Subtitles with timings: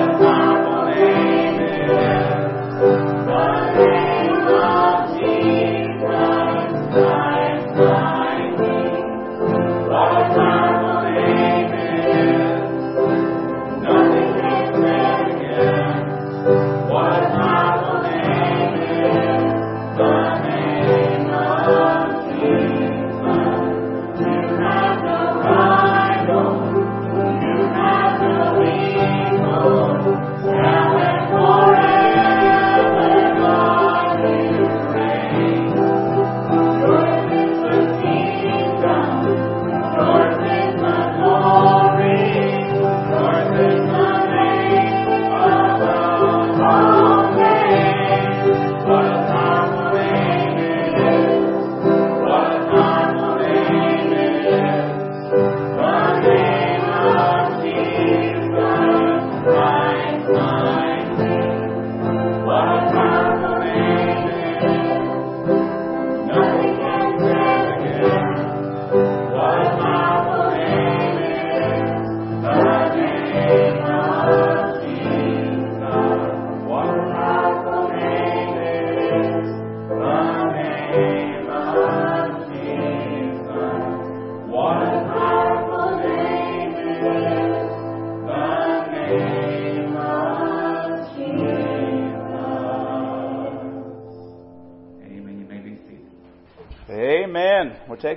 [0.00, 0.29] God.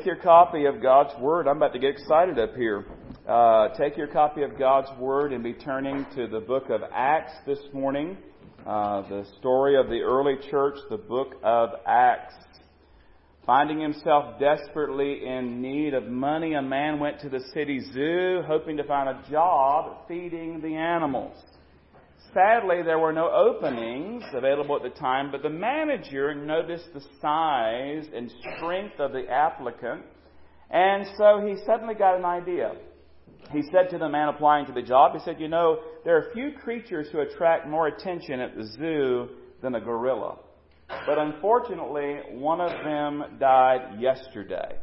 [0.03, 1.47] Take your copy of God's Word.
[1.47, 2.83] I'm about to get excited up here.
[3.25, 7.31] Uh, take your copy of God's Word and be turning to the book of Acts
[7.45, 8.17] this morning.
[8.67, 12.33] Uh, the story of the early church, the book of Acts.
[13.45, 18.75] Finding himself desperately in need of money, a man went to the city zoo hoping
[18.75, 21.37] to find a job feeding the animals.
[22.33, 28.07] Sadly, there were no openings available at the time, but the manager noticed the size
[28.15, 30.03] and strength of the applicant,
[30.71, 32.73] and so he suddenly got an idea.
[33.51, 36.33] He said to the man applying to the job, he said, You know, there are
[36.33, 39.29] few creatures who attract more attention at the zoo
[39.61, 40.37] than a gorilla.
[41.05, 44.77] But unfortunately, one of them died yesterday.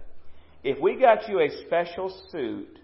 [0.63, 2.79] If we got you a special suit,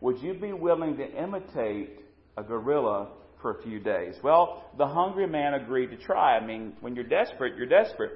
[0.00, 2.00] would you be willing to imitate
[2.36, 3.08] a gorilla
[3.40, 4.16] for a few days.
[4.22, 6.36] Well, the hungry man agreed to try.
[6.36, 8.12] I mean, when you're desperate, you're desperate.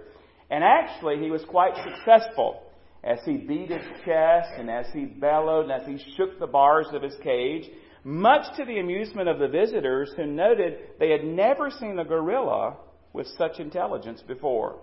[0.51, 2.63] And actually, he was quite successful
[3.05, 6.87] as he beat his chest and as he bellowed and as he shook the bars
[6.93, 7.69] of his cage,
[8.05, 12.77] much to the amusement of the visitors who noted they had never seen a gorilla
[13.13, 14.79] with such intelligence before.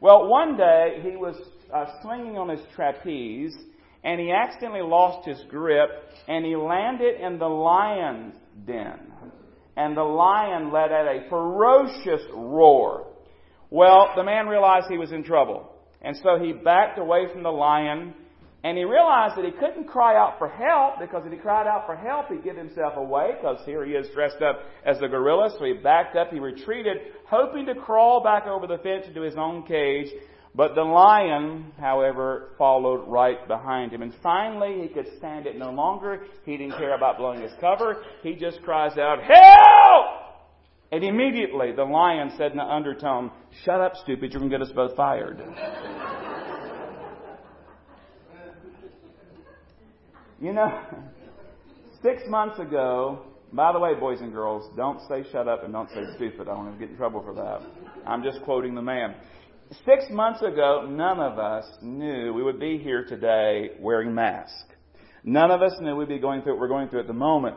[0.00, 1.36] Well, one day he was
[1.72, 3.54] uh, swinging on his trapeze
[4.02, 5.90] and he accidentally lost his grip
[6.26, 8.34] and he landed in the lion's
[8.66, 9.09] den
[9.76, 13.06] and the lion let out a ferocious roar.
[13.70, 15.72] Well, the man realized he was in trouble.
[16.02, 18.14] And so he backed away from the lion
[18.62, 21.86] and he realized that he couldn't cry out for help because if he cried out
[21.86, 25.50] for help, he'd give himself away because here he is dressed up as the gorilla.
[25.58, 29.34] So he backed up, he retreated, hoping to crawl back over the fence into his
[29.36, 30.08] own cage.
[30.54, 34.02] But the lion, however, followed right behind him.
[34.02, 36.24] And finally, he could stand it no longer.
[36.44, 38.02] He didn't care about blowing his cover.
[38.22, 40.20] He just cries out, Help!
[40.92, 43.30] And immediately the lion said in an undertone,
[43.64, 45.40] Shut up, stupid, you're going to get us both fired.
[50.40, 50.80] you know,
[52.02, 53.22] six months ago,
[53.52, 56.42] by the way, boys and girls, don't say shut up and don't say stupid.
[56.42, 57.62] I don't want to get in trouble for that.
[58.04, 59.14] I'm just quoting the man.
[59.70, 64.64] Six months ago, none of us knew we would be here today wearing masks.
[65.22, 67.56] None of us knew we'd be going through what we're going through at the moment.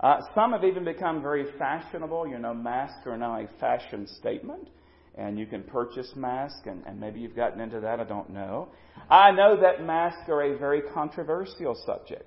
[0.00, 2.26] Uh, some have even become very fashionable.
[2.26, 4.70] You know, masks are now a fashion statement,
[5.16, 8.00] and you can purchase masks, and, and maybe you've gotten into that.
[8.00, 8.68] I don't know.
[9.10, 12.24] I know that masks are a very controversial subject.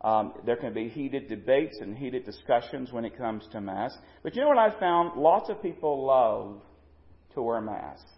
[0.00, 3.98] Um, there can be heated debates and heated discussions when it comes to masks.
[4.22, 5.20] But you know what I've found?
[5.20, 6.62] Lots of people love
[7.34, 8.10] to wear masks.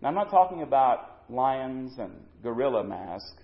[0.00, 2.12] Now, I'm not talking about lions and
[2.42, 3.42] gorilla masks.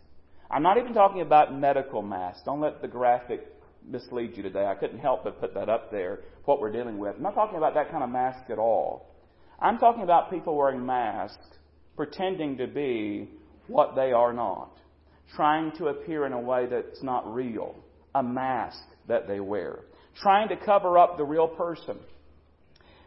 [0.51, 2.43] I'm not even talking about medical masks.
[2.45, 3.41] Don't let the graphic
[3.87, 4.67] mislead you today.
[4.67, 7.17] I couldn't help but put that up there, what we're dealing with.
[7.17, 9.09] I'm not talking about that kind of mask at all.
[9.59, 11.47] I'm talking about people wearing masks,
[11.97, 13.31] pretending to be
[13.67, 14.77] what they are not,
[15.35, 17.75] trying to appear in a way that's not real,
[18.15, 19.81] a mask that they wear,
[20.21, 21.99] trying to cover up the real person.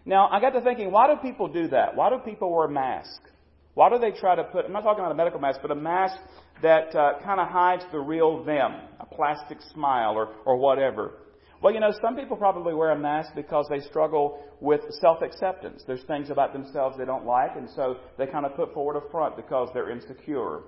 [0.06, 1.96] Now, I got to thinking, why do people do that?
[1.96, 3.20] Why do people wear masks?
[3.76, 5.76] Why do they try to put, I'm not talking about a medical mask, but a
[5.76, 6.16] mask
[6.62, 11.12] that uh, kind of hides the real them, a plastic smile or, or whatever?
[11.62, 15.84] Well, you know, some people probably wear a mask because they struggle with self acceptance.
[15.86, 19.10] There's things about themselves they don't like, and so they kind of put forward a
[19.10, 20.62] front because they're insecure.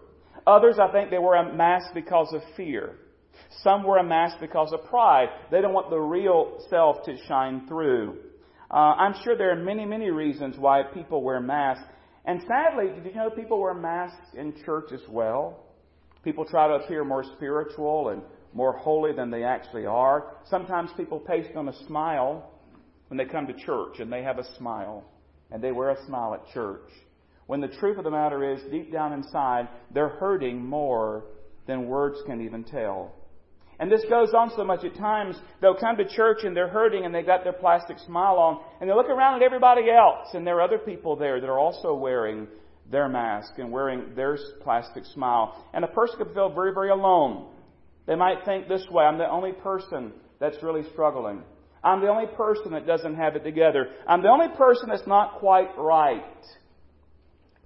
[0.45, 2.95] Others, I think, they wear a mask because of fear.
[3.63, 5.27] Some wear a mask because of pride.
[5.51, 8.17] They don't want the real self to shine through.
[8.69, 11.85] Uh, I'm sure there are many, many reasons why people wear masks.
[12.27, 15.63] And sadly, did you know people wear masks in church as well?
[16.25, 18.22] People try to appear more spiritual and
[18.53, 20.36] more holy than they actually are.
[20.50, 22.51] Sometimes people paste on a smile
[23.07, 25.05] when they come to church, and they have a smile,
[25.51, 26.89] and they wear a smile at church.
[27.46, 31.24] When the truth of the matter is, deep down inside, they're hurting more
[31.65, 33.15] than words can even tell.
[33.79, 37.05] And this goes on so much at times, they'll come to church and they're hurting
[37.05, 40.46] and they've got their plastic smile on, and they look around at everybody else, and
[40.48, 42.48] there are other people there that are also wearing
[42.89, 45.65] their mask and wearing their plastic smile.
[45.74, 47.50] And a person could feel very, very alone.
[48.07, 51.43] They might think this way, I'm the only person that's really struggling.
[51.84, 53.89] I'm the only person that doesn't have it together.
[54.07, 56.24] I'm the only person that's not quite right.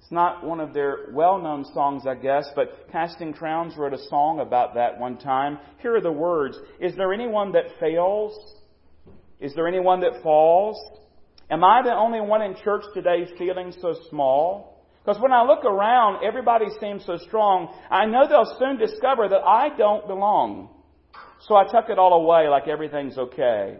[0.02, 4.08] It's not one of their well known songs, I guess, but Casting Crowns wrote a
[4.10, 5.60] song about that one time.
[5.80, 8.34] Here are the words Is there anyone that fails?
[9.40, 10.78] Is there anyone that falls?
[11.52, 14.84] Am I the only one in church today feeling so small?
[15.04, 17.72] Because when I look around, everybody seems so strong.
[17.90, 20.70] I know they'll soon discover that I don't belong.
[21.48, 23.78] So I tuck it all away like everything's okay.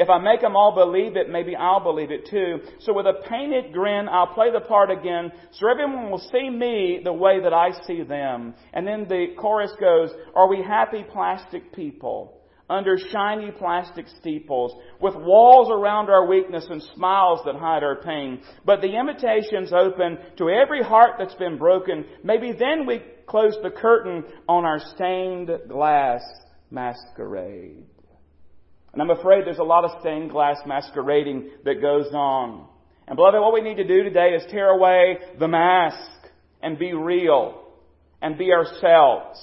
[0.00, 2.60] If I make them all believe it, maybe I'll believe it too.
[2.78, 7.02] So with a painted grin, I'll play the part again so everyone will see me
[7.04, 8.54] the way that I see them.
[8.72, 12.40] And then the chorus goes, Are we happy plastic people?
[12.70, 18.40] Under shiny plastic steeples, with walls around our weakness and smiles that hide our pain.
[18.64, 22.06] But the invitation's open to every heart that's been broken.
[22.24, 26.22] Maybe then we close the curtain on our stained glass
[26.70, 27.89] masquerade.
[28.92, 32.66] And I'm afraid there's a lot of stained glass masquerading that goes on.
[33.06, 36.10] And beloved, what we need to do today is tear away the mask
[36.62, 37.62] and be real
[38.20, 39.38] and be ourselves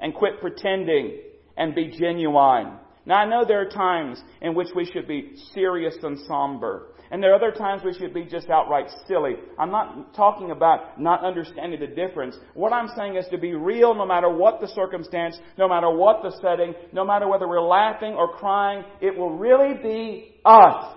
[0.00, 1.18] and quit pretending
[1.56, 2.78] and be genuine.
[3.04, 6.91] Now I know there are times in which we should be serious and somber.
[7.12, 9.34] And there are other times we should be just outright silly.
[9.58, 12.36] I'm not talking about not understanding the difference.
[12.54, 16.22] What I'm saying is to be real no matter what the circumstance, no matter what
[16.22, 20.96] the setting, no matter whether we're laughing or crying, it will really be us.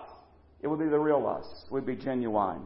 [0.62, 1.66] It will be the real us.
[1.70, 2.62] We'll be genuine.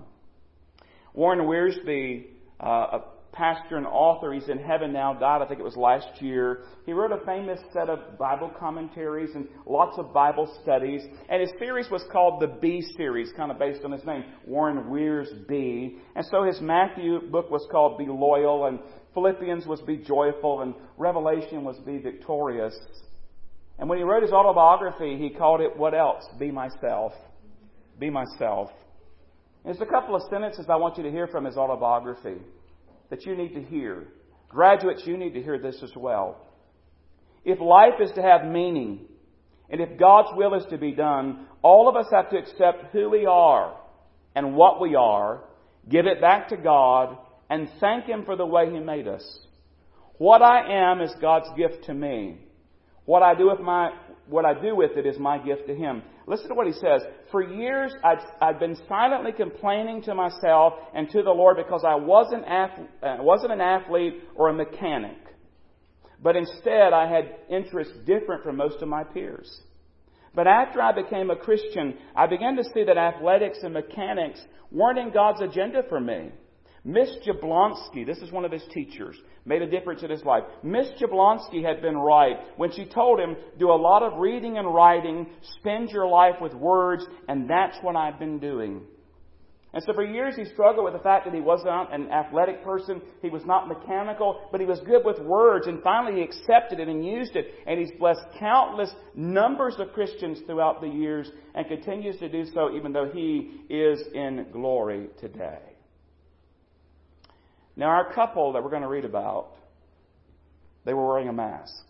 [1.15, 2.27] Warren Wiersbe,
[2.59, 2.99] uh,
[3.31, 4.33] pastor and author.
[4.33, 6.63] He's in heaven now, died, I think it was last year.
[6.85, 11.01] He wrote a famous set of Bible commentaries and lots of Bible studies.
[11.29, 14.89] And his series was called the B series, kind of based on his name, Warren
[14.89, 15.97] Weir's B.
[16.15, 18.79] And so his Matthew book was called Be Loyal, and
[19.13, 22.77] Philippians was Be Joyful, and Revelation was Be Victorious.
[23.77, 26.25] And when he wrote his autobiography, he called it what else?
[26.37, 27.13] Be Myself.
[27.97, 28.69] Be Myself.
[29.63, 32.37] There's a couple of sentences I want you to hear from his autobiography
[33.09, 34.07] that you need to hear.
[34.49, 36.45] Graduates, you need to hear this as well.
[37.45, 39.05] If life is to have meaning,
[39.69, 43.09] and if God's will is to be done, all of us have to accept who
[43.09, 43.77] we are
[44.35, 45.43] and what we are,
[45.87, 47.17] give it back to God,
[47.49, 49.39] and thank Him for the way He made us.
[50.17, 52.39] What I am is God's gift to me.
[53.05, 53.91] What I do with my
[54.27, 56.03] what I do with it is my gift to Him.
[56.29, 57.01] Listen to what he says.
[57.31, 61.95] For years, I'd, I'd been silently complaining to myself and to the Lord because I
[61.95, 65.17] wasn't, uh, wasn't an athlete or a mechanic.
[66.21, 69.49] But instead, I had interests different from most of my peers.
[70.35, 74.39] But after I became a Christian, I began to see that athletics and mechanics
[74.71, 76.29] weren't in God's agenda for me.
[76.85, 80.43] Miss Jablonski, this is one of his teachers, made a difference in his life.
[80.63, 84.73] Miss Jablonski had been right when she told him, do a lot of reading and
[84.73, 85.27] writing,
[85.59, 88.81] spend your life with words, and that's what I've been doing.
[89.71, 92.63] And so for years he struggled with the fact that he was not an athletic
[92.63, 96.79] person, he was not mechanical, but he was good with words, and finally he accepted
[96.79, 101.67] it and used it, and he's blessed countless numbers of Christians throughout the years, and
[101.67, 105.68] continues to do so even though he is in glory today.
[107.79, 109.51] Now, our couple that we're going to read about,
[110.83, 111.85] they were wearing a mask.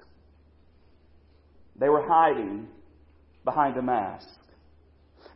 [1.80, 2.68] They were hiding
[3.44, 4.30] behind a mask.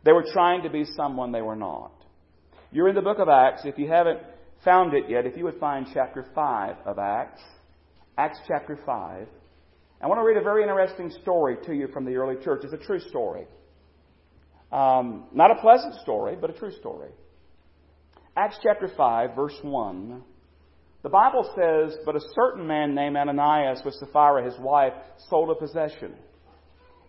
[0.04, 1.90] They were trying to be someone they were not.
[2.70, 3.62] You're in the book of Acts.
[3.64, 4.20] If you haven't
[4.64, 7.42] found it yet, if you would find chapter 5 of Acts,
[8.16, 9.26] Acts chapter 5.
[10.00, 12.60] I want to read a very interesting story to you from the early church.
[12.62, 13.48] It's a true story.
[14.70, 17.10] Um, not a pleasant story, but a true story.
[18.36, 20.22] Acts chapter 5, verse 1.
[21.04, 24.94] The Bible says, But a certain man named Ananias with Sapphira, his wife,
[25.28, 26.14] sold a possession.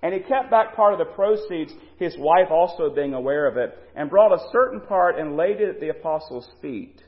[0.03, 3.73] And he kept back part of the proceeds, his wife also being aware of it,
[3.95, 7.01] and brought a certain part and laid it at the apostles' feet.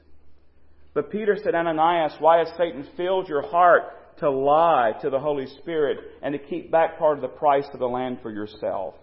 [0.94, 5.46] But Peter said, Ananias, why has Satan filled your heart to lie to the Holy
[5.60, 8.96] Spirit and to keep back part of the price of the land for yourself?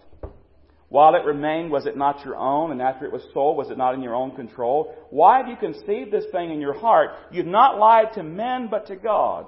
[0.95, 2.71] While it remained, was it not your own?
[2.71, 4.95] And after it was sold, was it not in your own control?
[5.11, 7.11] Why have you conceived this thing in your heart?
[7.33, 9.47] You've not lied to men, but to God.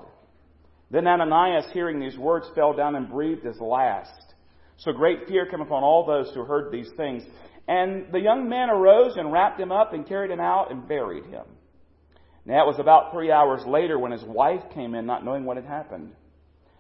[0.91, 4.35] Then Ananias, hearing these words, fell down and breathed his last.
[4.79, 7.23] So great fear came upon all those who heard these things.
[7.69, 11.26] And the young men arose and wrapped him up and carried him out and buried
[11.26, 11.45] him.
[12.45, 15.59] Now it was about three hours later when his wife came in, not knowing what
[15.59, 16.11] had happened.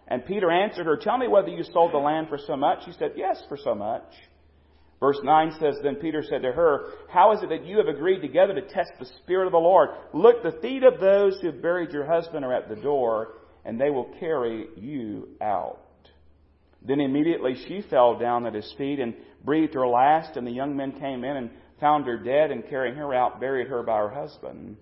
[0.08, 2.84] And Peter answered her, Tell me whether you sold the land for so much.
[2.84, 4.02] She said, Yes, for so much.
[4.98, 8.20] Verse 9 says, Then Peter said to her, How is it that you have agreed
[8.20, 9.90] together to test the Spirit of the Lord?
[10.14, 13.34] Look, the feet of those who have buried your husband are at the door,
[13.64, 15.80] and they will carry you out.
[16.82, 20.76] Then immediately she fell down at his feet and breathed her last, and the young
[20.76, 24.08] men came in and found her dead, and carrying her out, buried her by her
[24.08, 24.78] husband.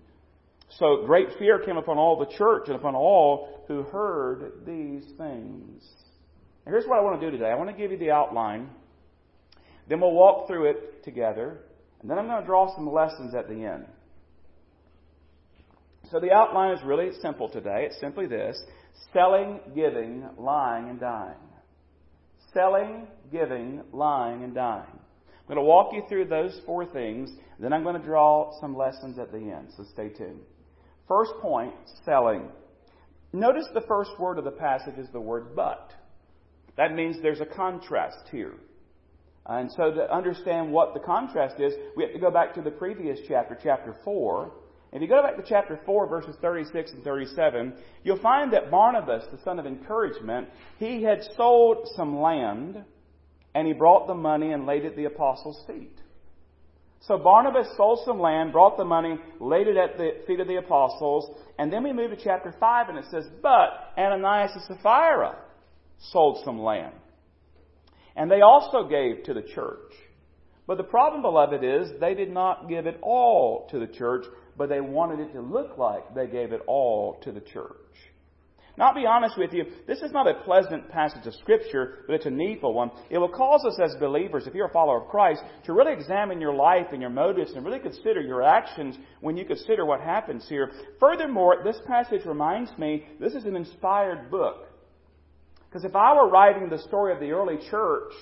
[0.69, 5.83] So great fear came upon all the church and upon all who heard these things.
[6.65, 7.51] Now here's what I want to do today.
[7.51, 8.69] I want to give you the outline
[9.87, 11.59] then we'll walk through it together,
[12.01, 13.85] and then I'm going to draw some lessons at the end.
[16.11, 17.87] So the outline is really simple today.
[17.87, 18.57] It's simply this
[19.13, 21.37] selling, giving, lying, and dying.
[22.53, 24.87] selling, giving, lying, and dying.
[24.87, 28.75] I'm going to walk you through those four things, then I'm going to draw some
[28.75, 30.39] lessons at the end, so stay tuned.
[31.07, 31.73] First point
[32.03, 32.49] selling.
[33.33, 35.91] Notice the first word of the passage is the word but.
[36.77, 38.53] That means there's a contrast here.
[39.47, 42.71] And so to understand what the contrast is, we have to go back to the
[42.71, 44.51] previous chapter, chapter 4.
[44.91, 47.73] If you go back to chapter 4, verses 36 and 37,
[48.03, 50.47] you'll find that Barnabas, the son of encouragement,
[50.79, 52.83] he had sold some land
[53.53, 55.99] and he brought the money and laid it at the apostles' feet.
[57.01, 60.55] So Barnabas sold some land, brought the money, laid it at the feet of the
[60.55, 65.37] apostles, and then we move to chapter 5 and it says, But Ananias and Sapphira
[65.99, 66.93] sold some land.
[68.15, 69.91] And they also gave to the church.
[70.67, 74.25] But the problem, beloved, is they did not give it all to the church,
[74.57, 77.75] but they wanted it to look like they gave it all to the church.
[78.77, 82.15] Now, I'll be honest with you, this is not a pleasant passage of Scripture, but
[82.15, 82.91] it's a needful one.
[83.09, 86.41] It will cause us as believers, if you're a follower of Christ, to really examine
[86.41, 90.45] your life and your motives and really consider your actions when you consider what happens
[90.49, 90.71] here.
[90.99, 94.67] Furthermore, this passage reminds me this is an inspired book.
[95.75, 98.13] Because if I were writing the story of the early church,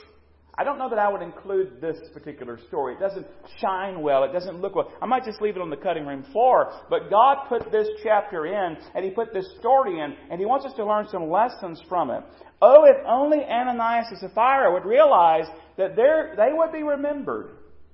[0.58, 2.96] I don't know that I would include this particular story.
[2.96, 3.28] It doesn't
[3.62, 4.24] shine well.
[4.24, 4.92] It doesn't look well.
[5.00, 6.74] I might just leave it on the cutting room floor.
[6.90, 10.66] But God put this chapter in, and He put this story in, and He wants
[10.66, 12.24] us to learn some lessons from it.
[12.60, 15.46] Oh, if only Ananias and Sapphira would realize
[15.78, 17.52] that they would be remembered,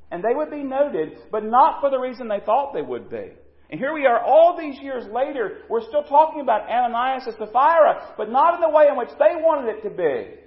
[0.10, 3.32] and they would be noted, but not for the reason they thought they would be.
[3.70, 8.14] And here we are all these years later, we're still talking about Ananias and Sapphira,
[8.18, 10.40] but not in the way in which they wanted it to be.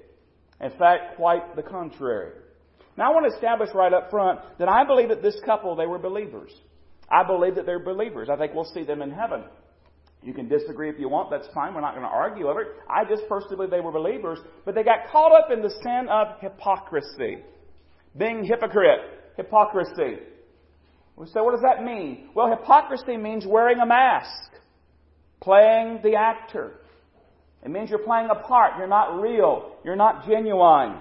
[0.65, 2.33] In fact, quite the contrary.
[2.97, 5.87] Now I want to establish right up front that I believe that this couple, they
[5.87, 6.53] were believers.
[7.09, 8.29] I believe that they're believers.
[8.31, 9.45] I think we'll see them in heaven.
[10.23, 11.75] You can disagree if you want, that's fine.
[11.75, 12.69] We're not going to argue over it.
[12.89, 16.09] I just personally believe they were believers, but they got caught up in the sin
[16.09, 17.39] of hypocrisy.
[18.17, 19.01] Being hypocrite.
[19.37, 20.21] Hypocrisy.
[21.33, 22.31] So what does that mean?
[22.35, 24.53] Well, hypocrisy means wearing a mask.
[25.41, 26.73] Playing the actor.
[27.65, 28.79] It means you're playing a part.
[28.79, 29.77] You're not real.
[29.85, 30.99] You're not genuine.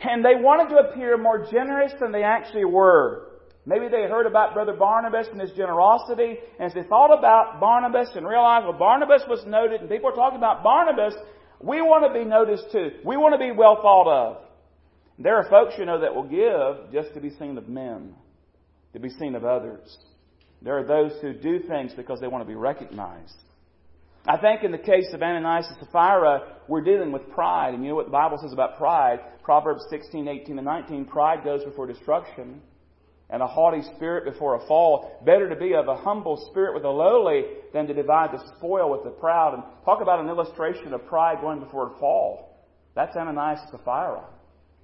[0.00, 3.28] And they wanted to appear more generous than they actually were.
[3.66, 8.10] Maybe they heard about Brother Barnabas and his generosity, and as they thought about Barnabas
[8.14, 11.14] and realized, well, Barnabas was noted, and people are talking about Barnabas,
[11.60, 12.90] we want to be noticed too.
[13.04, 14.36] We want to be well thought of.
[15.18, 18.14] There are folks, you know, that will give just to be seen of men,
[18.94, 19.98] to be seen of others.
[20.62, 23.36] There are those who do things because they want to be recognized.
[24.26, 27.74] I think in the case of Ananias and Sapphira, we're dealing with pride.
[27.74, 29.18] And you know what the Bible says about pride?
[29.42, 31.04] Proverbs 16, 18, and 19.
[31.04, 32.62] Pride goes before destruction,
[33.28, 35.20] and a haughty spirit before a fall.
[35.26, 37.42] Better to be of a humble spirit with the lowly
[37.74, 39.52] than to divide the spoil with the proud.
[39.52, 42.64] And talk about an illustration of pride going before a fall.
[42.94, 44.24] That's Ananias and Sapphira.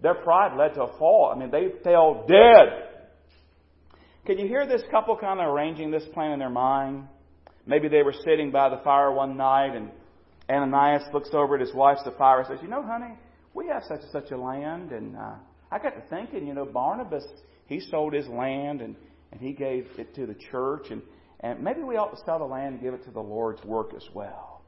[0.03, 1.33] Their pride led to a fall.
[1.35, 2.89] I mean, they fell dead.
[4.31, 7.09] Can you hear this couple kind of arranging this plan in their mind?
[7.66, 9.90] Maybe they were sitting by the fire one night and
[10.49, 13.19] Ananias looks over at his wife Sapphira and says, You know, honey,
[13.55, 14.93] we have such and such a land.
[14.93, 15.35] And uh,
[15.73, 17.25] I got to thinking, you know, Barnabas,
[17.66, 18.95] he sold his land and,
[19.33, 20.93] and he gave it to the church.
[20.93, 21.03] And,
[21.40, 23.95] and maybe we ought to sell the land and give it to the Lord's work
[23.97, 24.62] as well.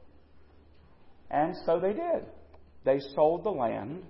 [1.31, 2.27] And so they did.
[2.85, 4.03] They sold the land.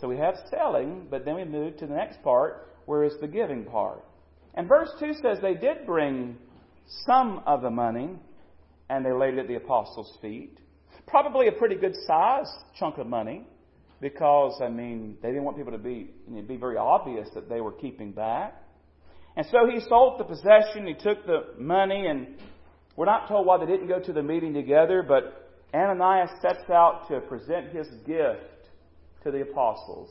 [0.00, 3.28] So we have selling, but then we move to the next part, where is the
[3.28, 4.06] giving part.
[4.54, 6.36] And verse 2 says they did bring
[7.06, 8.10] some of the money
[8.88, 10.58] and they laid it at the apostles' feet.
[11.06, 13.46] Probably a pretty good sized chunk of money
[14.00, 17.60] because, I mean, they didn't want people to be, it'd be very obvious that they
[17.60, 18.62] were keeping back.
[19.36, 22.36] And so he sold the possession, he took the money, and
[22.96, 27.06] we're not told why they didn't go to the meeting together, but Ananias sets out
[27.08, 28.68] to present his gift
[29.22, 30.10] to the apostles.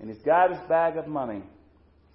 [0.00, 1.42] And he's got his bag of money.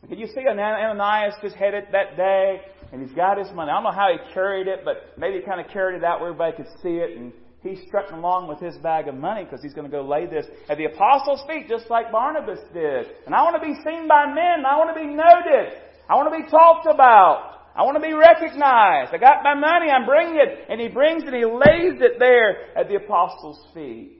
[0.07, 3.69] Can you see Ananias just headed that day and he's got his money.
[3.69, 6.19] I don't know how he carried it, but maybe he kind of carried it out
[6.19, 7.31] where everybody could see it and
[7.61, 10.45] he's strutting along with his bag of money because he's going to go lay this
[10.69, 13.07] at the apostles' feet just like Barnabas did.
[13.25, 14.65] And I want to be seen by men.
[14.65, 15.77] I want to be noted.
[16.09, 17.69] I want to be talked about.
[17.75, 19.13] I want to be recognized.
[19.13, 19.91] I got my money.
[19.91, 20.65] I'm bringing it.
[20.69, 21.33] And he brings it.
[21.33, 24.18] He lays it there at the apostles' feet.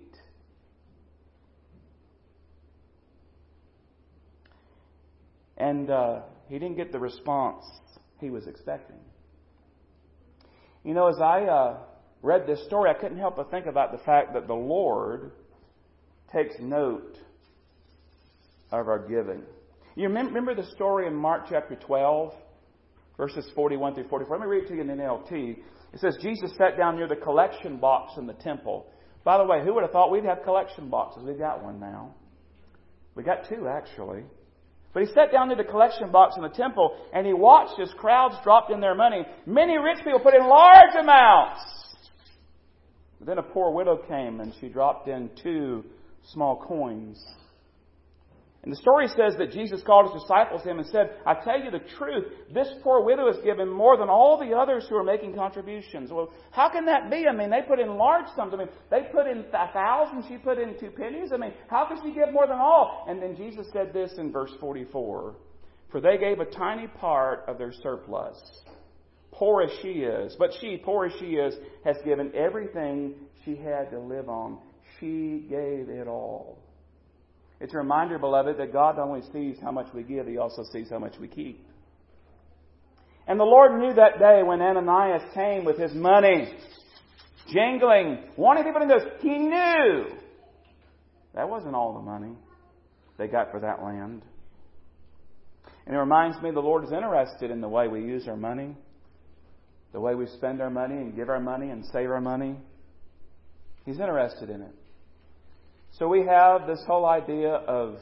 [5.60, 7.64] And uh, he didn't get the response
[8.20, 8.98] he was expecting.
[10.84, 11.78] You know, as I uh,
[12.22, 15.32] read this story, I couldn't help but think about the fact that the Lord
[16.34, 17.18] takes note
[18.72, 19.44] of our giving.
[19.96, 22.34] You remember the story in Mark chapter 12,
[23.18, 24.38] verses 41 through 44?
[24.38, 25.58] Let me read it to you in NLT.
[25.94, 28.86] It says, Jesus sat down near the collection box in the temple
[29.24, 31.24] By the way, who would have thought we'd have collection boxes?
[31.26, 32.16] We've got one now.
[33.16, 34.24] We got two, actually.
[34.94, 37.94] But he sat down near the collection box in the temple and he watched as
[37.98, 39.24] crowds dropped in their money.
[39.46, 41.62] Many rich people put in large amounts.
[43.20, 45.84] But then a poor widow came and she dropped in two
[46.24, 47.24] small coins.
[48.64, 51.62] And the story says that Jesus called his disciples to him and said, I tell
[51.62, 55.04] you the truth, this poor widow has given more than all the others who are
[55.04, 56.12] making contributions.
[56.12, 57.26] Well, how can that be?
[57.26, 58.54] I mean, they put in large sums.
[58.54, 61.30] I mean, they put in a thousand, she put in two pennies.
[61.34, 63.06] I mean, how could she give more than all?
[63.08, 65.36] And then Jesus said this in verse 44
[65.90, 68.38] For they gave a tiny part of their surplus.
[69.32, 73.90] Poor as she is, but she, poor as she is, has given everything she had
[73.92, 74.58] to live on.
[75.00, 76.58] She gave it all.
[77.60, 80.64] It's a reminder, beloved, that God not only sees how much we give, He also
[80.72, 81.66] sees how much we keep.
[83.28, 86.52] And the Lord knew that day when Ananias came with his money,
[87.52, 90.06] jingling, wanting people to know, He knew
[91.36, 92.34] that wasn't all the money
[93.18, 94.24] they got for that land.
[95.86, 98.76] And it reminds me the Lord is interested in the way we use our money,
[99.92, 102.56] the way we spend our money and give our money and save our money.
[103.86, 104.74] He's interested in it.
[105.98, 107.98] So we have this whole idea of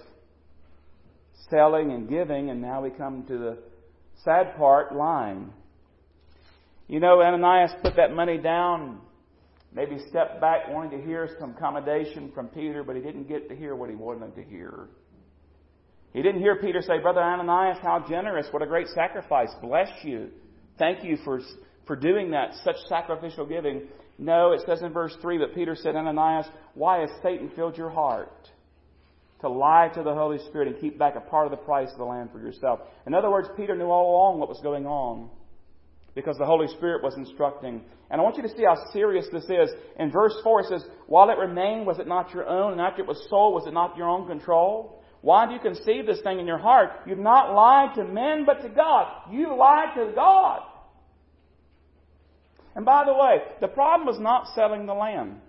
[1.50, 3.58] selling and giving, and now we come to the
[4.24, 5.52] sad part lying.
[6.88, 9.00] You know, Ananias put that money down,
[9.74, 13.56] maybe stepped back wanting to hear some commendation from Peter, but he didn't get to
[13.56, 14.88] hear what he wanted to hear.
[16.14, 20.30] He didn't hear Peter say, Brother Ananias, how generous, what a great sacrifice, bless you.
[20.80, 21.42] Thank you for,
[21.86, 23.88] for doing that, such sacrificial giving.
[24.18, 27.90] No, it says in verse 3 that Peter said, Ananias, why has Satan filled your
[27.90, 28.50] heart?
[29.42, 32.00] To lie to the Holy Spirit and keep back a part of the price of
[32.00, 32.80] the land for yourself.
[33.06, 35.30] In other words, Peter knew all along what was going on
[36.16, 37.80] because the Holy Spirit was instructing.
[38.10, 39.70] And I want you to see how serious this is.
[40.00, 42.72] In verse 4 it says, While it remained, was it not your own?
[42.72, 45.04] And after it was sold, was it not your own control?
[45.22, 46.90] Why do you conceive this thing in your heart?
[47.06, 49.32] You've not lied to men, but to God.
[49.32, 50.62] You lied to God.
[52.78, 55.42] And by the way, the problem was not selling the land.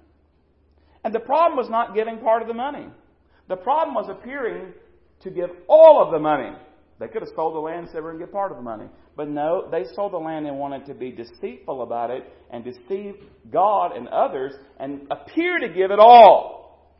[1.05, 2.87] And the problem was not giving part of the money.
[3.49, 4.73] The problem was appearing
[5.21, 6.57] to give all of the money.
[6.99, 8.65] They could have sold the land and said, we're going to get part of the
[8.65, 8.87] money.
[9.15, 13.17] But no, they sold the land and wanted to be deceitful about it and deceive
[13.53, 16.97] God and others and appear to give it all.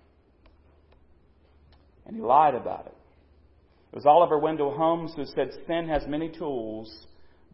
[2.07, 2.97] And he lied about it.
[3.93, 7.07] It was Oliver Wendell Holmes who said, Sin has many tools,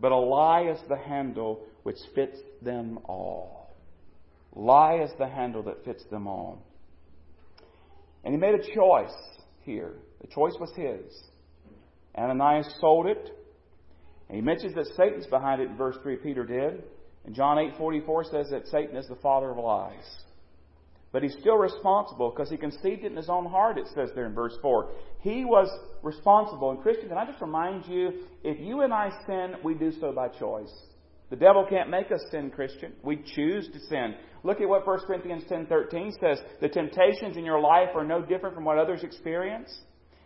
[0.04, 3.74] but a lie is the handle which fits them all.
[4.54, 6.58] Lie is the handle that fits them all.
[8.22, 9.16] And he made a choice
[9.62, 9.94] here.
[10.20, 11.10] The choice was his.
[12.18, 13.30] Ananias sold it.
[14.28, 16.84] And he mentions that Satan's behind it in verse 3, Peter did.
[17.24, 20.04] And John 8:44 says that Satan is the father of lies.
[21.14, 24.26] But he's still responsible because he conceived it in his own heart, it says there
[24.26, 24.90] in verse 4.
[25.20, 25.68] He was
[26.02, 26.72] responsible.
[26.72, 30.10] And Christian, can I just remind you, if you and I sin, we do so
[30.10, 30.72] by choice.
[31.30, 32.94] The devil can't make us sin, Christian.
[33.04, 34.16] We choose to sin.
[34.42, 36.40] Look at what 1 Corinthians 10:13 says.
[36.60, 39.72] The temptations in your life are no different from what others experience.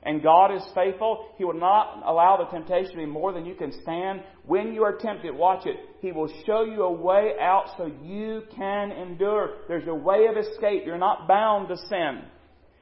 [0.02, 1.26] And God is faithful.
[1.36, 4.22] He will not allow the temptation to be more than you can stand.
[4.46, 5.76] When you are tempted, watch it.
[6.00, 9.56] He will show you a way out so you can endure.
[9.66, 10.84] There's a way of escape.
[10.86, 12.22] You're not bound to sin.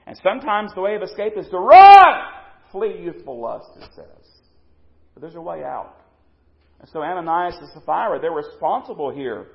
[0.06, 2.06] And sometimes the way of escape is to run!
[2.70, 4.26] Flee youthful lust, it says.
[5.14, 5.94] But there's a way out.
[6.80, 9.46] And so Ananias and Sapphira, they're responsible here.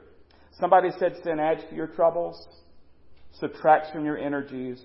[0.60, 2.47] Somebody said sin adds to your troubles,
[3.39, 4.82] subtracts from your energies,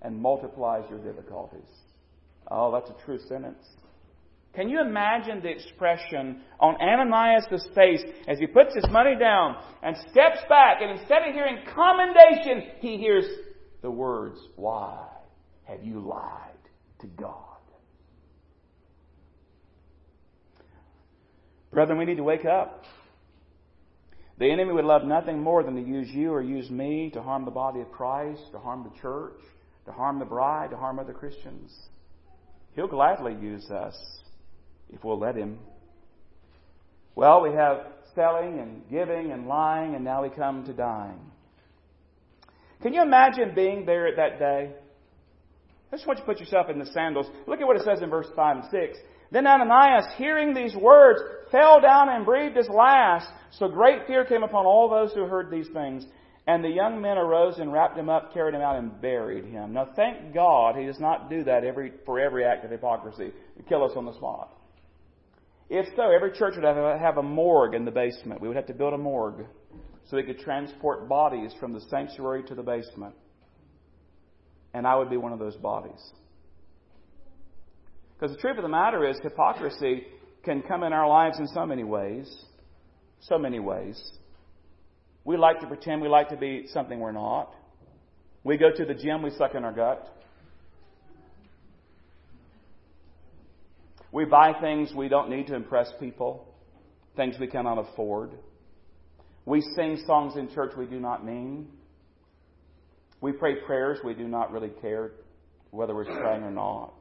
[0.00, 1.68] and multiplies your difficulties.
[2.50, 3.64] Oh, that's a true sentence.
[4.54, 9.96] Can you imagine the expression on Ananias' face as he puts his money down and
[10.10, 13.24] steps back, and instead of hearing commendation, he hears
[13.80, 15.06] the words, Why
[15.64, 16.50] have you lied
[17.00, 17.36] to God?
[21.70, 22.84] Brethren, we need to wake up.
[24.38, 27.46] The enemy would love nothing more than to use you or use me to harm
[27.46, 29.40] the body of Christ, to harm the church,
[29.86, 31.72] to harm the bride, to harm other Christians.
[32.74, 33.94] He'll gladly use us
[34.92, 35.58] if we'll let him.
[37.14, 41.20] Well, we have selling and giving and lying, and now we come to dying.
[42.82, 44.72] Can you imagine being there at that day?
[45.92, 47.26] I just want you to put yourself in the sandals.
[47.46, 48.98] Look at what it says in verse 5 and 6.
[49.30, 53.28] Then Ananias, hearing these words, fell down and breathed his last.
[53.50, 56.06] So great fear came upon all those who heard these things.
[56.46, 59.72] And the young men arose and wrapped him up, carried him out, and buried him.
[59.72, 63.68] Now, thank God he does not do that every, for every act of hypocrisy and
[63.68, 64.52] kill us on the spot.
[65.70, 68.40] If so, every church would have, a morgue in the basement.
[68.40, 69.46] We would have to build a morgue
[70.04, 73.14] so they could transport bodies from the sanctuary to the basement.
[74.74, 76.00] And I would be one of those bodies.
[78.18, 80.06] Because the truth of the matter is, hypocrisy
[80.44, 82.28] can come in our lives in so many ways.
[83.20, 83.98] So many ways.
[85.24, 87.54] We like to pretend we like to be something we're not.
[88.44, 90.08] We go to the gym, we suck in our gut.
[94.10, 96.46] We buy things we don't need to impress people,
[97.16, 98.32] things we cannot afford.
[99.46, 101.68] We sing songs in church we do not mean.
[103.20, 105.12] We pray prayers we do not really care
[105.70, 106.92] whether we're praying or not.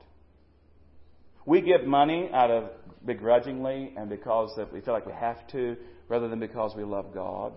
[1.45, 2.69] We give money out of
[3.05, 5.75] begrudgingly and because we feel like we have to
[6.07, 7.53] rather than because we love God.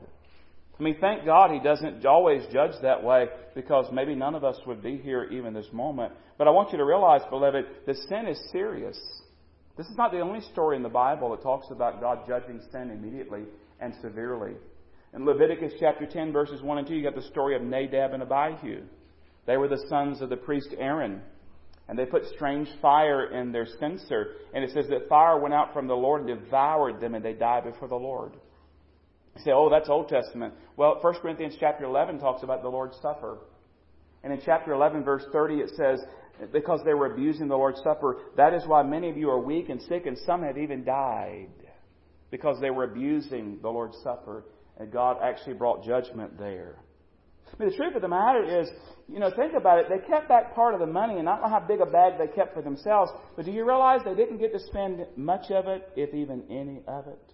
[0.79, 4.59] I mean, thank God He doesn't always judge that way because maybe none of us
[4.67, 6.13] would be here even this moment.
[6.37, 8.99] But I want you to realize, beloved, that sin is serious.
[9.77, 12.91] This is not the only story in the Bible that talks about God judging sin
[12.91, 13.43] immediately
[13.81, 14.55] and severely.
[15.15, 18.23] In Leviticus chapter 10, verses 1 and 2, you got the story of Nadab and
[18.23, 18.83] Abihu.
[19.47, 21.21] They were the sons of the priest Aaron.
[21.89, 24.37] And they put strange fire in their censer.
[24.55, 27.35] And it says that fire went out from the Lord and devoured them, and they
[27.35, 28.33] died before the Lord.
[29.37, 30.55] You say, oh, that's Old Testament.
[30.77, 33.39] Well, 1 Corinthians chapter 11 talks about the Lord's Supper.
[34.23, 36.01] And in chapter 11, verse 30, it says,
[36.53, 39.69] because they were abusing the Lord's Supper, that is why many of you are weak
[39.69, 41.49] and sick, and some have even died
[42.31, 44.45] because they were abusing the Lord's Supper.
[44.79, 46.77] And God actually brought judgment there.
[47.59, 48.69] But the truth of the matter is,
[49.09, 49.87] you know, think about it.
[49.89, 52.15] They kept back part of the money, and I don't know how big a bag
[52.19, 55.69] they kept for themselves, but do you realize they didn't get to spend much of
[55.69, 57.34] it, if even any of it?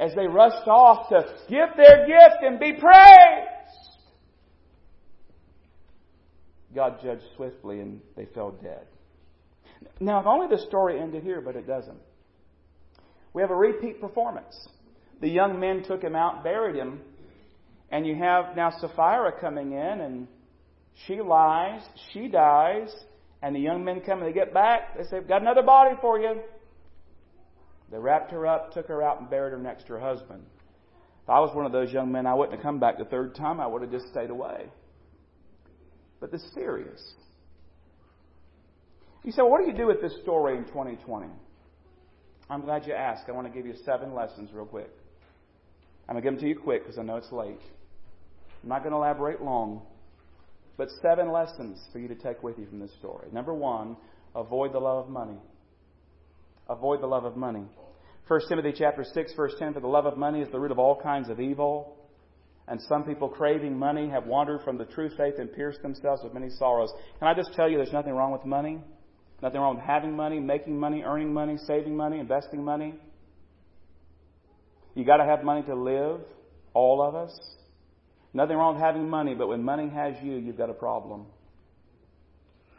[0.00, 4.00] As they rushed off to give their gift and be praised,
[6.74, 8.86] God judged swiftly and they fell dead.
[10.00, 11.98] Now, if only the story ended here, but it doesn't.
[13.34, 14.68] We have a repeat performance.
[15.20, 17.00] The young men took him out, buried him,
[17.90, 20.28] and you have now Sapphira coming in, and
[21.06, 21.82] she lies,
[22.12, 22.88] she dies,
[23.42, 24.96] and the young men come and they get back.
[24.96, 26.40] They say, Got another body for you.
[27.90, 30.44] They wrapped her up, took her out, and buried her next to her husband.
[31.24, 33.34] If I was one of those young men, I wouldn't have come back the third
[33.34, 33.60] time.
[33.60, 34.66] I would have just stayed away
[36.20, 37.02] but this serious.
[39.24, 41.26] You say, well, what do you do with this story in 2020?
[42.48, 43.24] I'm glad you asked.
[43.28, 44.90] I want to give you seven lessons real quick.
[46.08, 47.60] I'm going to give them to you quick because I know it's late.
[48.62, 49.82] I'm not going to elaborate long,
[50.76, 53.28] but seven lessons for you to take with you from this story.
[53.32, 53.96] Number one,
[54.34, 55.38] avoid the love of money.
[56.70, 57.64] Avoid the love of money.
[58.28, 60.78] 1 Timothy chapter 6 verse 10 for the love of money is the root of
[60.78, 61.96] all kinds of evil
[62.70, 66.32] and some people craving money have wandered from the true faith and pierced themselves with
[66.32, 66.92] many sorrows.
[67.18, 68.78] Can I just tell you there's nothing wrong with money?
[69.42, 72.94] Nothing wrong with having money, making money, earning money, saving money, investing money.
[74.94, 76.20] You got to have money to live,
[76.72, 77.36] all of us.
[78.32, 81.26] Nothing wrong with having money, but when money has you, you've got a problem.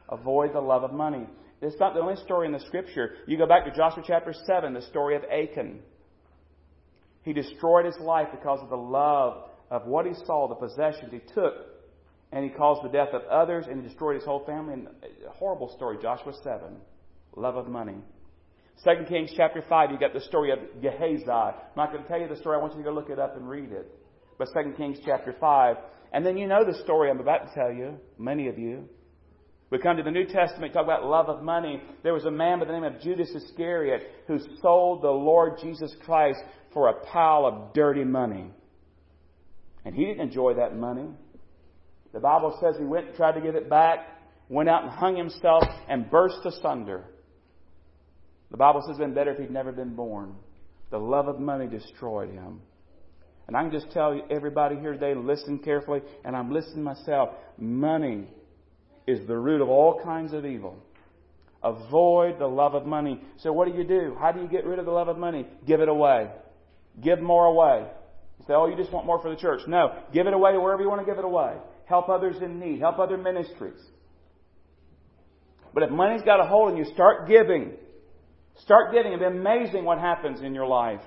[0.07, 1.27] Avoid the love of money.
[1.61, 3.15] It's not the only story in the scripture.
[3.27, 5.79] You go back to Joshua chapter 7, the story of Achan.
[7.23, 11.19] He destroyed his life because of the love of what he saw, the possessions he
[11.33, 11.53] took,
[12.31, 14.73] and he caused the death of others, and he destroyed his whole family.
[14.73, 16.77] And a horrible story, Joshua 7.
[17.35, 17.97] Love of money.
[18.83, 21.29] 2 Kings chapter 5, you got the story of Gehazi.
[21.29, 22.57] I'm not going to tell you the story.
[22.57, 23.87] I want you to go look it up and read it.
[24.39, 25.75] But 2 Kings chapter 5.
[26.13, 28.89] And then you know the story I'm about to tell you, many of you.
[29.71, 31.81] We come to the New Testament, talk about love of money.
[32.03, 35.95] There was a man by the name of Judas Iscariot who sold the Lord Jesus
[36.05, 36.39] Christ
[36.73, 38.51] for a pile of dirty money.
[39.85, 41.07] And he didn't enjoy that money.
[42.13, 43.99] The Bible says he went and tried to get it back,
[44.49, 47.05] went out and hung himself and burst asunder.
[48.51, 50.35] The Bible says it would been better if he'd never been born.
[50.89, 52.59] The love of money destroyed him.
[53.47, 57.29] And I can just tell everybody here today, listen carefully, and I'm listening myself.
[57.57, 58.27] Money
[59.07, 60.77] is the root of all kinds of evil.
[61.63, 63.21] Avoid the love of money.
[63.37, 64.15] So what do you do?
[64.19, 65.45] How do you get rid of the love of money?
[65.67, 66.29] Give it away.
[67.03, 67.87] Give more away.
[68.39, 69.61] You say, oh, you just want more for the church.
[69.67, 69.95] No.
[70.11, 71.55] Give it away wherever you want to give it away.
[71.85, 72.79] Help others in need.
[72.79, 73.79] Help other ministries.
[75.73, 77.73] But if money's got a hold on you, start giving.
[78.63, 79.13] Start giving.
[79.13, 81.01] It'll be amazing what happens in your life.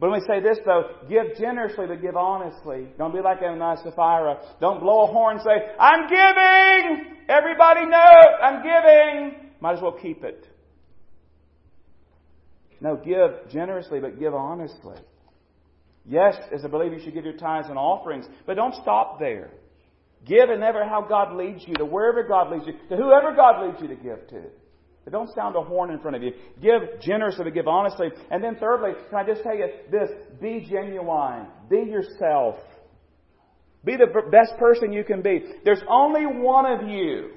[0.00, 2.88] But let me say this though, give generously but give honestly.
[2.96, 4.40] Don't be like Ananias Sapphira.
[4.58, 7.16] Don't blow a horn and say, I'm giving!
[7.28, 9.50] Everybody knows I'm giving!
[9.60, 10.46] Might as well keep it.
[12.80, 14.96] No, give generously but give honestly.
[16.06, 19.50] Yes, as a believer, you should give your tithes and offerings, but don't stop there.
[20.24, 23.66] Give and ever how God leads you, to wherever God leads you, to whoever God
[23.66, 24.44] leads you to give to.
[25.08, 26.32] Don't sound a horn in front of you.
[26.62, 28.08] Give generously, give honestly.
[28.30, 30.10] And then thirdly, can I just tell you this?
[30.40, 31.46] Be genuine.
[31.68, 32.56] Be yourself.
[33.84, 35.42] Be the best person you can be.
[35.64, 37.30] There's only one of you.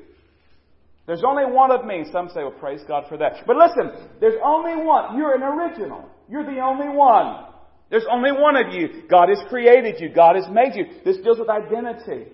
[1.07, 2.05] There's only one of me.
[2.11, 3.43] Some say, well, praise God for that.
[3.47, 5.17] But listen, there's only one.
[5.17, 6.09] You're an original.
[6.29, 7.45] You're the only one.
[7.89, 9.03] There's only one of you.
[9.09, 10.09] God has created you.
[10.13, 10.85] God has made you.
[11.03, 12.31] This deals with identity.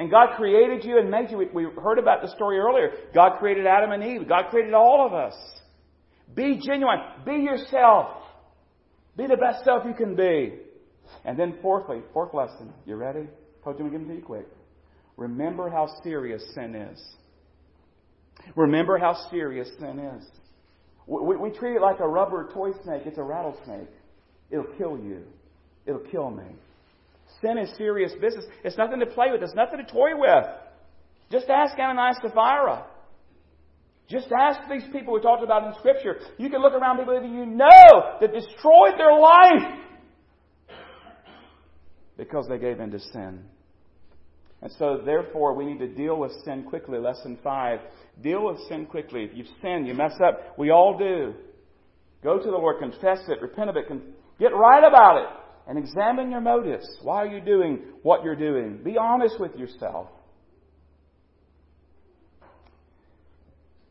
[0.00, 1.46] And God created you and made you.
[1.52, 2.90] We heard about the story earlier.
[3.14, 4.26] God created Adam and Eve.
[4.26, 5.34] God created all of us.
[6.34, 7.00] Be genuine.
[7.26, 8.06] Be yourself.
[9.18, 10.54] Be the best self you can be.
[11.26, 12.72] And then fourthly, fourth lesson.
[12.86, 13.28] You ready?
[13.62, 14.46] Told you to give them to you quick.
[15.18, 16.98] Remember how serious sin is.
[18.56, 20.26] Remember how serious sin is.
[21.06, 23.02] We, we treat it like a rubber toy snake.
[23.04, 23.90] It's a rattlesnake.
[24.50, 25.24] It'll kill you.
[25.84, 26.56] It'll kill me.
[27.40, 28.44] Sin is serious business.
[28.64, 29.42] It's nothing to play with.
[29.42, 30.44] It's nothing to toy with.
[31.30, 32.86] Just ask Ananias and Sapphira.
[34.08, 36.18] Just ask these people we talked about in Scripture.
[36.36, 39.78] You can look around people that you know that destroyed their life
[42.16, 43.44] because they gave in to sin.
[44.62, 46.98] And so, therefore, we need to deal with sin quickly.
[46.98, 47.78] Lesson five.
[48.20, 49.24] Deal with sin quickly.
[49.24, 50.58] If you've sinned, you mess up.
[50.58, 51.34] We all do.
[52.22, 53.86] Go to the Lord, confess it, repent of it,
[54.38, 55.28] get right about it,
[55.68, 56.86] and examine your motives.
[57.02, 58.82] Why are you doing what you're doing?
[58.82, 60.08] Be honest with yourself.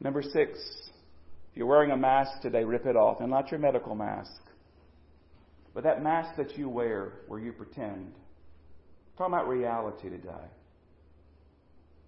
[0.01, 0.59] Number six,
[1.51, 3.19] if you're wearing a mask today, rip it off.
[3.19, 4.41] And not your medical mask,
[5.73, 8.13] but that mask that you wear where you pretend.
[8.13, 10.31] I'm talking about reality today.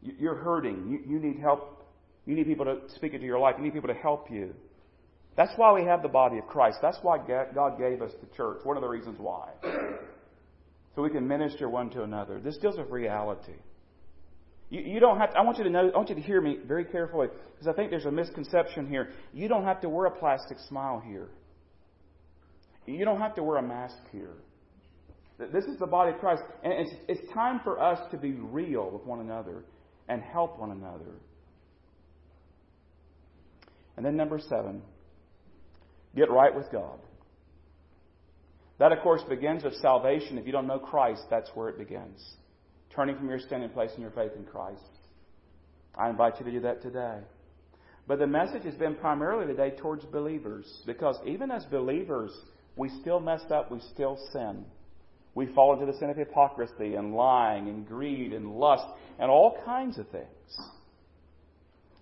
[0.01, 0.87] You're hurting.
[0.89, 1.85] You, you need help.
[2.25, 3.55] You need people to speak into your life.
[3.57, 4.55] You need people to help you.
[5.37, 6.79] That's why we have the body of Christ.
[6.81, 8.59] That's why God gave us the church.
[8.63, 9.49] One of the reasons why.
[10.95, 12.39] So we can minister one to another.
[12.39, 13.55] This deals with reality.
[14.69, 16.41] You, you don't have to, I want you to know, I want you to hear
[16.41, 19.11] me very carefully, because I think there's a misconception here.
[19.33, 21.29] You don't have to wear a plastic smile here.
[22.85, 24.33] You don't have to wear a mask here.
[25.37, 26.43] This is the body of Christ.
[26.63, 29.63] And it's, it's time for us to be real with one another
[30.09, 31.15] and help one another.
[33.97, 34.81] And then number seven,
[36.15, 36.99] get right with God.
[38.79, 40.37] That, of course, begins with salvation.
[40.37, 42.19] If you don't know Christ, that's where it begins.
[42.95, 44.81] Turning from your sin and your faith in Christ.
[45.95, 47.19] I invite you to do that today.
[48.07, 52.31] But the message has been primarily today towards believers because even as believers,
[52.75, 54.65] we still mess up, we still sin.
[55.35, 58.85] We fall into the sin of hypocrisy and lying and greed and lust
[59.19, 60.25] and all kinds of things.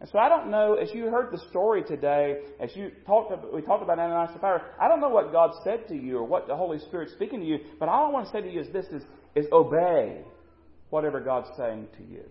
[0.01, 3.61] And so I don't know, as you heard the story today, as you talked, we
[3.61, 6.47] talked about Ananias and Sapphira, I don't know what God said to you or what
[6.47, 8.67] the Holy Spirit's speaking to you, but all I want to say to you is
[8.71, 9.03] this is,
[9.35, 10.21] is obey
[10.89, 12.23] whatever God's saying to you.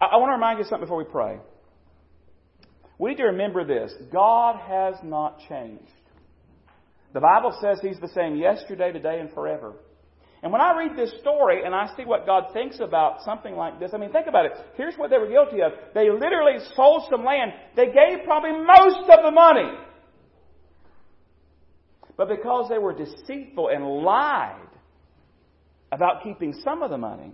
[0.00, 1.38] I, I want to remind you something before we pray.
[2.98, 3.92] We need to remember this.
[4.10, 5.84] God has not changed.
[7.12, 9.74] The Bible says He's the same yesterday, today, and forever.
[10.42, 13.80] And when I read this story and I see what God thinks about something like
[13.80, 14.52] this, I mean, think about it.
[14.76, 15.72] Here's what they were guilty of.
[15.94, 17.52] They literally sold some land.
[17.74, 19.72] They gave probably most of the money.
[22.16, 24.68] But because they were deceitful and lied
[25.92, 27.32] about keeping some of the money,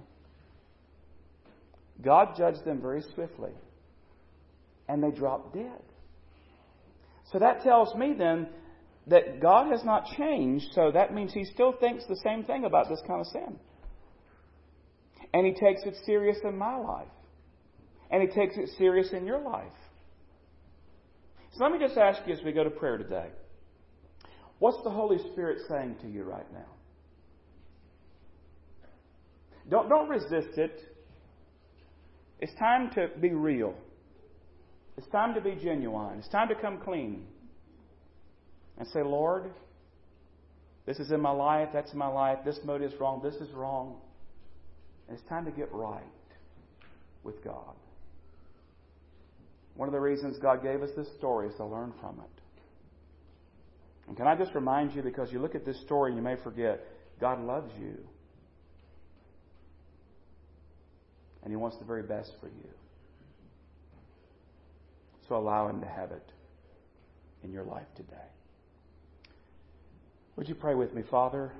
[2.03, 3.53] God judged them very swiftly.
[4.89, 5.83] And they dropped dead.
[7.33, 8.49] So that tells me then
[9.07, 12.89] that God has not changed, so that means He still thinks the same thing about
[12.89, 13.59] this kind of sin.
[15.35, 17.09] And He takes it serious in my life.
[18.11, 19.73] And He takes it serious in your life.
[21.55, 23.29] So let me just ask you as we go to prayer today
[24.59, 26.69] what's the Holy Spirit saying to you right now?
[29.69, 30.81] Don't, don't resist it.
[32.39, 33.75] It's time to be real.
[34.97, 36.19] It's time to be genuine.
[36.19, 37.27] It's time to come clean
[38.79, 39.51] and say, Lord,
[40.87, 43.51] this is in my life, that's in my life, this motive is wrong, this is
[43.53, 43.97] wrong.
[45.09, 46.03] And it's time to get right
[47.23, 47.75] with God.
[49.75, 52.43] One of the reasons God gave us this story is to learn from it.
[54.09, 56.37] And can I just remind you, because you look at this story and you may
[56.43, 56.85] forget,
[57.21, 57.97] God loves you.
[61.43, 62.69] And He wants the very best for you.
[65.29, 66.33] So allow Him to have it
[67.45, 68.17] in your life today.
[70.37, 71.53] Would you pray with me, Father?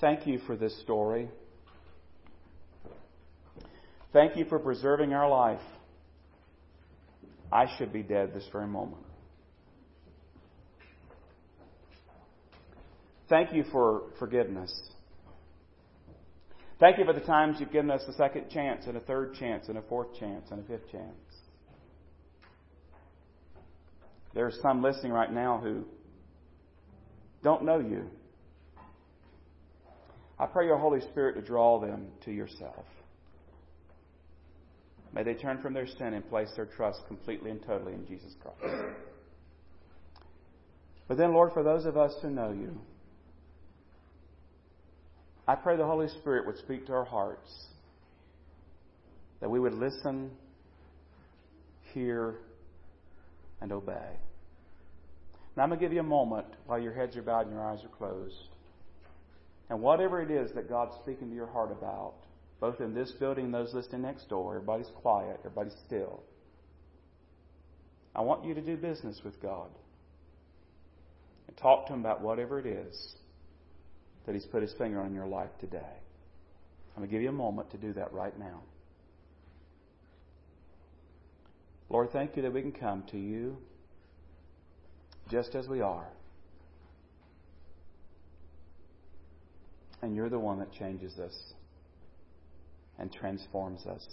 [0.00, 1.28] Thank you for this story.
[4.12, 5.60] Thank you for preserving our life.
[7.52, 9.02] I should be dead this very moment.
[13.28, 14.72] Thank you for forgiveness.
[16.80, 19.68] Thank you for the times you've given us a second chance and a third chance
[19.68, 21.14] and a fourth chance and a fifth chance.
[24.34, 25.84] There are some listening right now who
[27.42, 28.10] don't know you.
[30.38, 32.84] I pray your Holy Spirit to draw them to yourself.
[35.12, 38.34] May they turn from their sin and place their trust completely and totally in Jesus
[38.40, 38.74] Christ.
[41.08, 42.80] But then, Lord, for those of us who know you,
[45.48, 47.50] I pray the Holy Spirit would speak to our hearts,
[49.40, 50.30] that we would listen,
[51.92, 52.36] hear,
[53.60, 54.16] and obey.
[55.60, 57.62] Now, I'm going to give you a moment while your heads are bowed and your
[57.62, 58.48] eyes are closed.
[59.68, 62.14] And whatever it is that God's speaking to your heart about,
[62.60, 66.22] both in this building and those listening next door, everybody's quiet, everybody's still.
[68.16, 69.68] I want you to do business with God
[71.46, 73.14] and talk to Him about whatever it is
[74.24, 75.76] that He's put His finger on your life today.
[76.96, 78.62] I'm going to give you a moment to do that right now.
[81.90, 83.58] Lord, thank you that we can come to you
[85.30, 86.08] just as we are.
[90.02, 91.52] And you're the one that changes us
[92.98, 94.06] and transforms us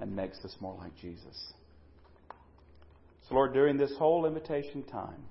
[0.00, 1.52] and makes us more like Jesus.
[3.28, 5.22] So, Lord, during this whole invitation time,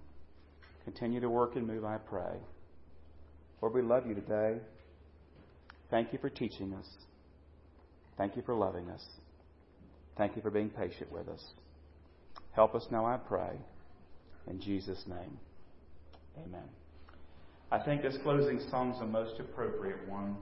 [0.83, 2.37] continue to work and move, I pray.
[3.61, 4.57] Lord, we love you today.
[5.89, 6.87] Thank you for teaching us.
[8.17, 9.03] Thank you for loving us.
[10.17, 11.43] Thank you for being patient with us.
[12.51, 13.57] Help us now, I pray.
[14.49, 15.37] In Jesus' name,
[16.37, 16.63] amen.
[17.71, 20.37] I think this closing song is the most appropriate one.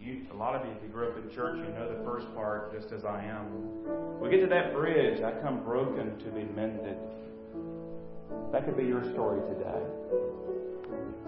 [0.00, 2.26] You, a lot of you, if you grew up in church, you know the first
[2.34, 4.20] part, just as I am.
[4.20, 6.96] We get to that bridge, I come broken to be mended.
[8.52, 9.82] That could be your story today.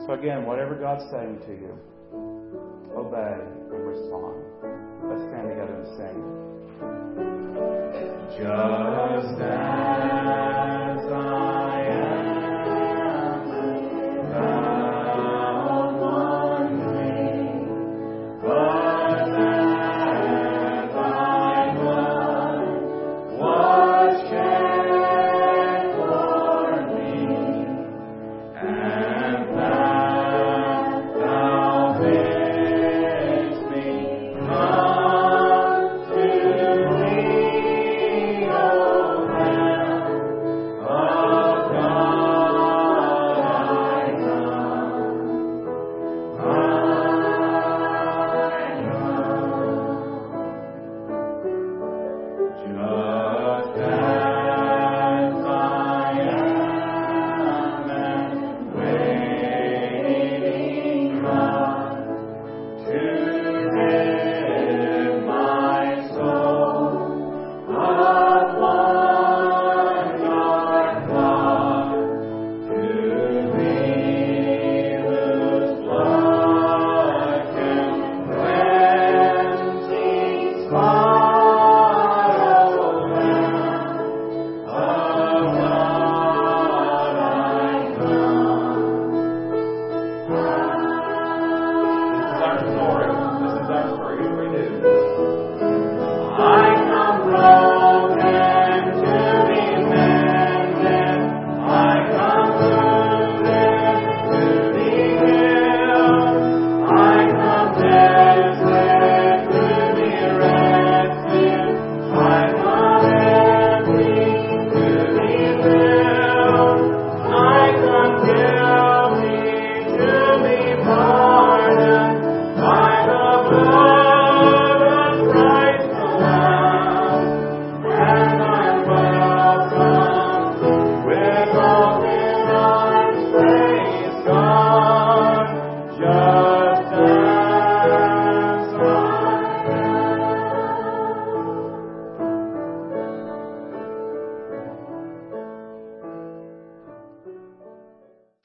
[0.07, 1.79] So again, whatever God's saying to you,
[2.97, 3.39] obey
[3.71, 4.43] and respond.
[5.05, 6.45] Let's stand together and sing.
[8.37, 9.39] Just